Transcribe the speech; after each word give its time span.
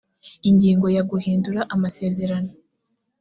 ingingo 0.49 0.87
ya 0.95 1.03
guhindura 1.11 1.61
amasezerano 1.75 2.51